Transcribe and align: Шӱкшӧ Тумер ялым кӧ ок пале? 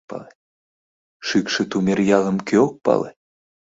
Шӱкшӧ 1.27 1.63
Тумер 1.71 1.99
ялым 2.17 2.37
кӧ 2.47 2.55
ок 2.65 2.75
пале? 2.85 3.09